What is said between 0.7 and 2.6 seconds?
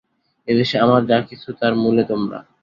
আমার যা কিছু, তার মূলে তোমরা।